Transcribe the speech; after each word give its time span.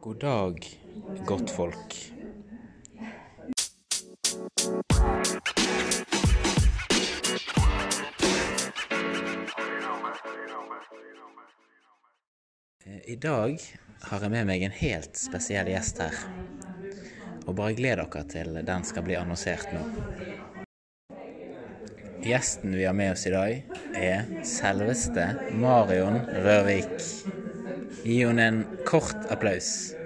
God 0.00 0.20
dag, 0.20 0.80
godtfolk. 1.26 2.12
I 13.04 13.16
dag 13.16 13.60
har 14.00 14.20
jeg 14.20 14.30
med 14.30 14.46
meg 14.46 14.62
en 14.62 14.70
helt 14.70 15.18
spesiell 15.18 15.66
gjest 15.72 15.98
her. 16.04 16.14
Og 17.48 17.56
bare 17.58 17.74
gled 17.74 17.98
dere 17.98 18.24
til 18.30 18.62
den 18.70 18.86
skal 18.86 19.02
bli 19.08 19.18
annonsert 19.18 19.74
nå. 19.74 19.82
Gjesten 22.22 22.78
vi 22.78 22.86
har 22.86 22.94
med 22.94 23.16
oss 23.16 23.26
i 23.26 23.34
dag, 23.34 23.76
er 23.98 24.30
selveste 24.46 25.32
Marion 25.58 26.22
Rørvik. 26.46 27.47
Gi 28.04 28.18
henne 28.26 28.44
en 28.50 28.58
kort 28.90 29.18
applaus. 29.34 29.97